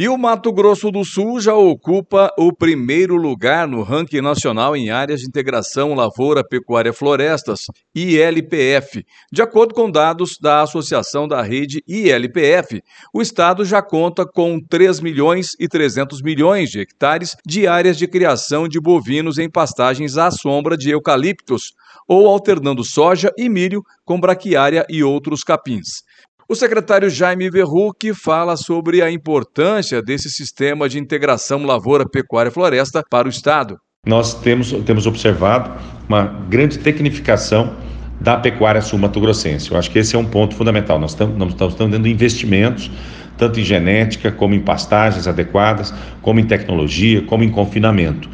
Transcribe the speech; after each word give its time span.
E 0.00 0.08
o 0.08 0.16
Mato 0.16 0.52
Grosso 0.52 0.92
do 0.92 1.04
Sul 1.04 1.40
já 1.40 1.56
ocupa 1.56 2.32
o 2.38 2.52
primeiro 2.52 3.16
lugar 3.16 3.66
no 3.66 3.82
ranking 3.82 4.20
nacional 4.20 4.76
em 4.76 4.90
áreas 4.90 5.18
de 5.18 5.26
integração 5.26 5.92
lavoura, 5.92 6.46
pecuária, 6.46 6.92
florestas, 6.92 7.62
ILPF. 7.92 9.04
De 9.32 9.42
acordo 9.42 9.74
com 9.74 9.90
dados 9.90 10.38
da 10.40 10.62
Associação 10.62 11.26
da 11.26 11.42
Rede 11.42 11.82
ILPF, 11.84 12.80
o 13.12 13.20
estado 13.20 13.64
já 13.64 13.82
conta 13.82 14.24
com 14.24 14.60
3 14.60 15.00
milhões 15.00 15.56
e 15.58 15.66
300 15.66 16.22
milhões 16.22 16.70
de 16.70 16.78
hectares 16.78 17.34
de 17.44 17.66
áreas 17.66 17.98
de 17.98 18.06
criação 18.06 18.68
de 18.68 18.80
bovinos 18.80 19.36
em 19.36 19.50
pastagens 19.50 20.16
à 20.16 20.30
sombra 20.30 20.76
de 20.76 20.90
eucaliptos, 20.90 21.72
ou 22.06 22.28
alternando 22.28 22.84
soja 22.84 23.32
e 23.36 23.48
milho 23.48 23.82
com 24.04 24.20
braquiária 24.20 24.86
e 24.88 25.02
outros 25.02 25.42
capins. 25.42 26.04
O 26.50 26.54
secretário 26.54 27.10
Jaime 27.10 27.50
Verruc 27.50 28.14
fala 28.14 28.56
sobre 28.56 29.02
a 29.02 29.10
importância 29.10 30.00
desse 30.00 30.30
sistema 30.30 30.88
de 30.88 30.98
integração 30.98 31.62
lavoura, 31.66 32.08
pecuária 32.08 32.48
e 32.48 32.52
floresta 32.52 33.02
para 33.10 33.28
o 33.28 33.30
Estado. 33.30 33.76
Nós 34.06 34.32
temos, 34.32 34.72
temos 34.86 35.06
observado 35.06 35.70
uma 36.08 36.24
grande 36.48 36.78
tecnificação 36.78 37.76
da 38.18 38.38
pecuária 38.38 38.80
sul-mato-grossense. 38.80 39.70
Eu 39.70 39.76
acho 39.76 39.90
que 39.90 39.98
esse 39.98 40.16
é 40.16 40.18
um 40.18 40.24
ponto 40.24 40.54
fundamental. 40.54 40.98
Nós 40.98 41.10
estamos, 41.10 41.50
estamos 41.50 41.74
dando 41.74 42.08
investimentos 42.08 42.90
tanto 43.36 43.60
em 43.60 43.62
genética, 43.62 44.32
como 44.32 44.54
em 44.54 44.60
pastagens 44.60 45.28
adequadas, 45.28 45.92
como 46.22 46.40
em 46.40 46.44
tecnologia, 46.44 47.20
como 47.26 47.44
em 47.44 47.50
confinamento. 47.50 48.26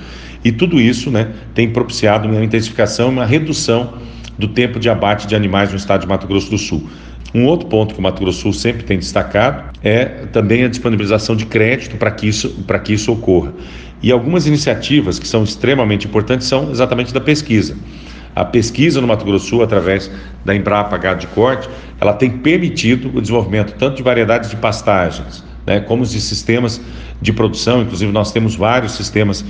E 0.44 0.52
tudo 0.52 0.80
isso 0.80 1.10
né, 1.10 1.34
tem 1.52 1.68
propiciado 1.68 2.28
uma 2.28 2.44
intensificação 2.44 3.08
e 3.08 3.10
uma 3.10 3.26
redução 3.26 3.98
do 4.38 4.46
tempo 4.46 4.78
de 4.78 4.88
abate 4.88 5.26
de 5.26 5.34
animais 5.34 5.70
no 5.70 5.76
estado 5.76 6.02
de 6.02 6.06
Mato 6.06 6.28
Grosso 6.28 6.50
do 6.50 6.58
Sul. 6.58 6.88
Um 7.34 7.46
outro 7.46 7.66
ponto 7.66 7.94
que 7.94 8.00
o 8.00 8.02
Mato 8.02 8.22
Grosso 8.22 8.42
Sul 8.42 8.52
sempre 8.52 8.84
tem 8.84 8.96
destacado 8.96 9.72
é 9.82 10.04
também 10.32 10.62
a 10.62 10.68
disponibilização 10.68 11.34
de 11.34 11.44
crédito 11.44 11.96
para 11.96 12.12
que 12.12 12.28
isso, 12.28 12.50
para 12.64 12.78
que 12.78 12.92
isso 12.92 13.12
ocorra. 13.12 13.52
E 14.00 14.12
algumas 14.12 14.46
iniciativas 14.46 15.18
que 15.18 15.26
são 15.26 15.42
extremamente 15.42 16.06
importantes 16.06 16.46
são 16.46 16.70
exatamente 16.70 17.12
da 17.12 17.20
pesquisa. 17.20 17.76
A 18.36 18.44
pesquisa 18.44 19.00
no 19.00 19.06
Mato 19.06 19.24
Grosso 19.24 19.48
Sul, 19.48 19.62
através 19.62 20.10
da 20.44 20.54
Embrapa 20.54 20.96
Gado 20.96 21.20
de 21.20 21.26
Corte, 21.28 21.68
ela 22.00 22.12
tem 22.12 22.30
permitido 22.30 23.10
o 23.12 23.20
desenvolvimento 23.20 23.74
tanto 23.78 23.96
de 23.96 24.02
variedades 24.02 24.50
de 24.50 24.56
pastagens, 24.56 25.44
né, 25.66 25.80
como 25.80 26.04
de 26.04 26.20
sistemas 26.20 26.80
de 27.20 27.32
produção. 27.32 27.82
Inclusive, 27.82 28.12
nós 28.12 28.30
temos 28.30 28.54
vários 28.54 28.92
sistemas 28.92 29.44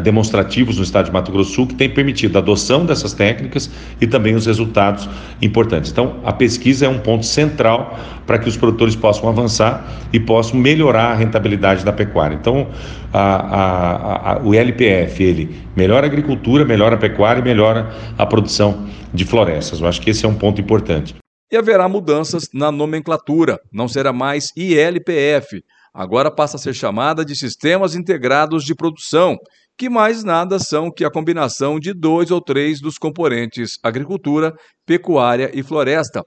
demonstrativos 0.00 0.76
no 0.76 0.82
estado 0.82 1.06
de 1.06 1.12
Mato 1.12 1.30
Grosso 1.30 1.50
do 1.50 1.54
Sul 1.54 1.66
que 1.66 1.74
têm 1.74 1.88
permitido 1.88 2.36
a 2.36 2.38
adoção 2.40 2.84
dessas 2.84 3.12
técnicas 3.12 3.70
e 4.00 4.06
também 4.06 4.34
os 4.34 4.46
resultados 4.46 5.08
importantes. 5.40 5.90
Então, 5.90 6.20
a 6.24 6.32
pesquisa 6.32 6.86
é 6.86 6.88
um 6.88 6.98
ponto 6.98 7.24
central 7.24 7.98
para 8.26 8.38
que 8.38 8.48
os 8.48 8.56
produtores 8.56 8.96
possam 8.96 9.28
avançar 9.28 9.86
e 10.12 10.18
possam 10.18 10.58
melhorar 10.58 11.12
a 11.12 11.14
rentabilidade 11.14 11.84
da 11.84 11.92
pecuária. 11.92 12.34
Então, 12.34 12.68
a, 13.12 13.20
a, 13.20 14.32
a, 14.32 14.42
o 14.42 14.54
LPF, 14.54 15.22
ele 15.22 15.56
melhora 15.76 16.06
a 16.06 16.08
agricultura, 16.08 16.64
melhora 16.64 16.96
a 16.96 16.98
pecuária 16.98 17.40
e 17.40 17.44
melhora 17.44 17.94
a 18.18 18.26
produção 18.26 18.86
de 19.12 19.24
florestas. 19.24 19.80
Eu 19.80 19.86
acho 19.86 20.00
que 20.00 20.10
esse 20.10 20.24
é 20.24 20.28
um 20.28 20.34
ponto 20.34 20.60
importante. 20.60 21.14
E 21.52 21.56
haverá 21.56 21.88
mudanças 21.88 22.48
na 22.52 22.72
nomenclatura, 22.72 23.60
não 23.72 23.86
será 23.86 24.12
mais 24.12 24.50
ILPF, 24.56 25.62
agora 25.92 26.30
passa 26.30 26.56
a 26.56 26.58
ser 26.58 26.74
chamada 26.74 27.24
de 27.24 27.36
Sistemas 27.36 27.94
Integrados 27.94 28.64
de 28.64 28.74
Produção 28.74 29.36
que 29.76 29.88
mais 29.88 30.22
nada 30.22 30.58
são 30.58 30.90
que 30.90 31.04
a 31.04 31.10
combinação 31.10 31.80
de 31.80 31.92
dois 31.92 32.30
ou 32.30 32.40
três 32.40 32.80
dos 32.80 32.98
componentes 32.98 33.78
agricultura, 33.82 34.54
pecuária 34.86 35.50
e 35.52 35.62
floresta. 35.62 36.24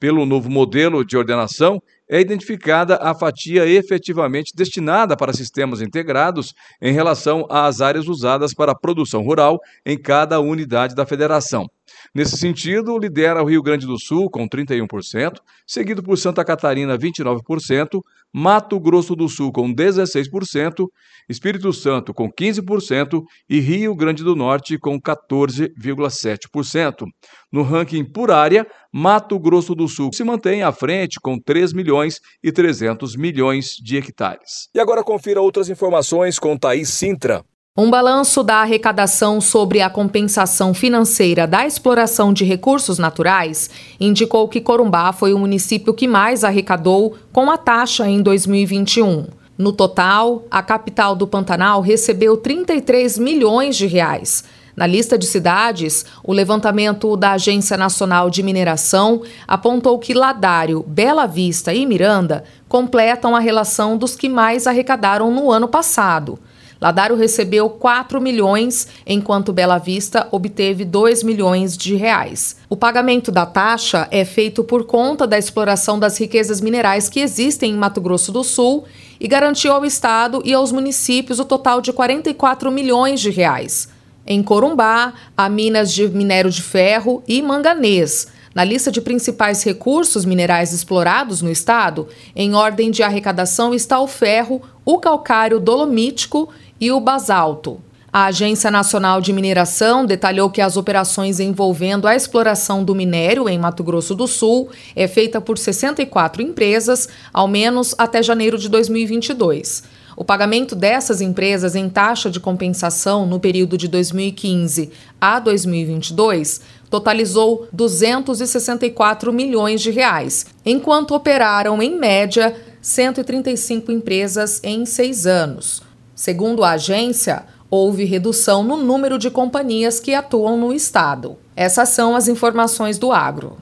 Pelo 0.00 0.24
novo 0.24 0.48
modelo 0.48 1.04
de 1.04 1.16
ordenação, 1.16 1.80
é 2.08 2.20
identificada 2.20 2.96
a 3.02 3.14
fatia 3.14 3.66
efetivamente 3.66 4.52
destinada 4.56 5.16
para 5.16 5.32
sistemas 5.32 5.82
integrados 5.82 6.54
em 6.80 6.92
relação 6.92 7.46
às 7.50 7.80
áreas 7.80 8.06
usadas 8.06 8.54
para 8.54 8.72
a 8.72 8.78
produção 8.78 9.22
rural 9.22 9.58
em 9.84 10.00
cada 10.00 10.40
unidade 10.40 10.94
da 10.94 11.04
federação. 11.04 11.66
Nesse 12.14 12.36
sentido, 12.36 12.98
lidera 12.98 13.42
o 13.42 13.46
Rio 13.46 13.62
Grande 13.62 13.86
do 13.86 13.98
Sul 13.98 14.30
com 14.30 14.48
31%, 14.48 15.38
seguido 15.66 16.02
por 16.02 16.16
Santa 16.16 16.44
Catarina 16.44 16.98
29%, 16.98 18.00
Mato 18.32 18.78
Grosso 18.78 19.16
do 19.16 19.28
Sul 19.28 19.52
com 19.52 19.74
16%, 19.74 20.86
Espírito 21.28 21.72
Santo 21.72 22.12
com 22.12 22.30
15% 22.30 23.22
e 23.48 23.60
Rio 23.60 23.94
Grande 23.94 24.22
do 24.22 24.36
Norte 24.36 24.78
com 24.78 25.00
14,7%. 25.00 27.06
No 27.50 27.62
ranking 27.62 28.04
por 28.04 28.30
área, 28.30 28.66
Mato 28.92 29.38
Grosso 29.38 29.74
do 29.74 29.88
Sul 29.88 30.10
se 30.12 30.24
mantém 30.24 30.62
à 30.62 30.72
frente 30.72 31.18
com 31.20 31.38
3 31.38 31.72
milhões 31.72 32.20
e 32.42 32.52
300 32.52 33.16
milhões 33.16 33.76
de 33.82 33.96
hectares. 33.96 34.68
E 34.74 34.80
agora 34.80 35.02
confira 35.02 35.40
outras 35.40 35.70
informações 35.70 36.38
com 36.38 36.56
Thaís 36.56 36.90
Sintra. 36.90 37.42
Um 37.80 37.90
balanço 37.90 38.42
da 38.42 38.56
arrecadação 38.56 39.40
sobre 39.40 39.80
a 39.80 39.88
compensação 39.88 40.74
financeira 40.74 41.46
da 41.46 41.64
exploração 41.64 42.32
de 42.32 42.44
recursos 42.44 42.98
naturais 42.98 43.70
indicou 44.00 44.48
que 44.48 44.60
Corumbá 44.60 45.12
foi 45.12 45.32
o 45.32 45.38
município 45.38 45.94
que 45.94 46.08
mais 46.08 46.42
arrecadou 46.42 47.14
com 47.32 47.48
a 47.48 47.56
taxa 47.56 48.08
em 48.08 48.20
2021. 48.20 49.26
No 49.56 49.72
total, 49.72 50.42
a 50.50 50.60
capital 50.60 51.14
do 51.14 51.24
Pantanal 51.24 51.80
recebeu 51.80 52.36
33 52.36 53.16
milhões 53.16 53.76
de 53.76 53.86
reais. 53.86 54.42
Na 54.74 54.84
lista 54.84 55.16
de 55.16 55.26
cidades, 55.26 56.04
o 56.24 56.32
levantamento 56.32 57.16
da 57.16 57.34
Agência 57.34 57.76
Nacional 57.76 58.28
de 58.28 58.42
Mineração 58.42 59.22
apontou 59.46 60.00
que 60.00 60.14
Ladário, 60.14 60.84
Bela 60.84 61.26
Vista 61.26 61.72
e 61.72 61.86
Miranda 61.86 62.42
completam 62.68 63.36
a 63.36 63.38
relação 63.38 63.96
dos 63.96 64.16
que 64.16 64.28
mais 64.28 64.66
arrecadaram 64.66 65.30
no 65.30 65.48
ano 65.52 65.68
passado. 65.68 66.40
Ladário 66.80 67.16
recebeu 67.16 67.68
4 67.68 68.20
milhões, 68.20 68.86
enquanto 69.06 69.52
Bela 69.52 69.78
Vista 69.78 70.28
obteve 70.30 70.84
2 70.84 71.24
milhões 71.24 71.76
de 71.76 71.96
reais. 71.96 72.56
O 72.68 72.76
pagamento 72.76 73.32
da 73.32 73.44
taxa 73.44 74.06
é 74.10 74.24
feito 74.24 74.62
por 74.62 74.84
conta 74.84 75.26
da 75.26 75.36
exploração 75.36 75.98
das 75.98 76.18
riquezas 76.18 76.60
minerais 76.60 77.08
que 77.08 77.20
existem 77.20 77.72
em 77.72 77.76
Mato 77.76 78.00
Grosso 78.00 78.30
do 78.30 78.44
Sul 78.44 78.84
e 79.18 79.26
garantiu 79.26 79.72
ao 79.72 79.84
Estado 79.84 80.40
e 80.44 80.54
aos 80.54 80.70
municípios 80.70 81.40
o 81.40 81.44
total 81.44 81.80
de 81.80 81.92
44 81.92 82.70
milhões 82.70 83.20
de 83.20 83.30
reais. 83.30 83.88
Em 84.24 84.42
Corumbá, 84.42 85.14
há 85.36 85.48
minas 85.48 85.92
de 85.92 86.06
minério 86.06 86.50
de 86.50 86.62
ferro 86.62 87.22
e 87.26 87.42
manganês. 87.42 88.28
Na 88.54 88.64
lista 88.64 88.90
de 88.90 89.00
principais 89.00 89.62
recursos 89.62 90.24
minerais 90.24 90.72
explorados 90.72 91.42
no 91.42 91.50
estado, 91.50 92.08
em 92.34 92.54
ordem 92.54 92.90
de 92.90 93.02
arrecadação 93.02 93.74
está 93.74 94.00
o 94.00 94.06
ferro, 94.06 94.62
o 94.84 94.98
calcário 94.98 95.60
dolomítico 95.60 96.48
e 96.80 96.90
o 96.90 97.00
basalto. 97.00 97.80
A 98.10 98.24
Agência 98.24 98.70
Nacional 98.70 99.20
de 99.20 99.34
Mineração 99.34 100.06
detalhou 100.06 100.48
que 100.48 100.62
as 100.62 100.78
operações 100.78 101.38
envolvendo 101.40 102.08
a 102.08 102.16
exploração 102.16 102.82
do 102.82 102.94
minério 102.94 103.46
em 103.48 103.58
Mato 103.58 103.84
Grosso 103.84 104.14
do 104.14 104.26
Sul 104.26 104.70
é 104.96 105.06
feita 105.06 105.42
por 105.42 105.58
64 105.58 106.40
empresas, 106.40 107.06
ao 107.32 107.46
menos 107.46 107.94
até 107.98 108.22
janeiro 108.22 108.56
de 108.56 108.68
2022. 108.70 109.97
O 110.20 110.24
pagamento 110.24 110.74
dessas 110.74 111.20
empresas 111.20 111.76
em 111.76 111.88
taxa 111.88 112.28
de 112.28 112.40
compensação 112.40 113.24
no 113.24 113.38
período 113.38 113.78
de 113.78 113.86
2015 113.86 114.90
a 115.20 115.38
2022 115.38 116.60
totalizou 116.90 117.68
264 117.72 119.32
milhões 119.32 119.80
de 119.80 119.92
reais, 119.92 120.46
enquanto 120.66 121.14
operaram 121.14 121.80
em 121.80 121.96
média 121.96 122.52
135 122.82 123.92
empresas 123.92 124.60
em 124.64 124.84
seis 124.84 125.24
anos. 125.24 125.84
Segundo 126.16 126.64
a 126.64 126.72
agência, 126.72 127.44
houve 127.70 128.04
redução 128.04 128.64
no 128.64 128.76
número 128.76 129.18
de 129.18 129.30
companhias 129.30 130.00
que 130.00 130.14
atuam 130.14 130.56
no 130.56 130.72
estado. 130.72 131.36
Essas 131.54 131.90
são 131.90 132.16
as 132.16 132.26
informações 132.26 132.98
do 132.98 133.12
agro. 133.12 133.58